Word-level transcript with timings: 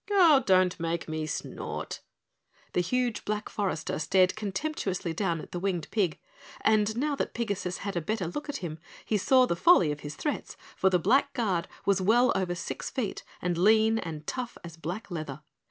"Oh, 0.09 0.41
don't 0.43 0.79
make 0.79 1.07
me 1.07 1.27
snort!" 1.27 1.99
The 2.73 2.81
huge 2.81 3.23
Black 3.23 3.49
Forester 3.49 3.99
stared 3.99 4.35
contemptuously 4.35 5.13
down 5.13 5.39
at 5.41 5.51
the 5.51 5.59
winged 5.59 5.91
pig, 5.91 6.19
and 6.61 6.97
now 6.97 7.15
that 7.17 7.35
Pigasus 7.35 7.77
had 7.85 7.95
a 7.95 8.01
better 8.01 8.25
look 8.25 8.49
at 8.49 8.57
him 8.65 8.79
he 9.05 9.17
saw 9.19 9.45
the 9.45 9.55
folly 9.55 9.91
of 9.91 9.99
his 9.99 10.15
threats, 10.15 10.57
for 10.75 10.89
the 10.89 10.97
Black 10.97 11.33
Guard 11.33 11.67
was 11.85 12.01
well 12.01 12.31
over 12.35 12.55
six 12.55 12.89
feet 12.89 13.23
and 13.43 13.59
lean 13.59 13.99
and 13.99 14.25
tough 14.25 14.57
as 14.63 14.75
black 14.75 15.11
leather. 15.11 15.43